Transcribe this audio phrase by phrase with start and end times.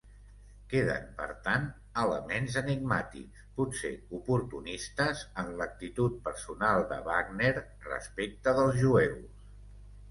[0.69, 1.67] Queden, per tant,
[2.03, 9.33] elements enigmàtics, potser oportunistes, en l'actitud personal de Wagner respecte dels jueus.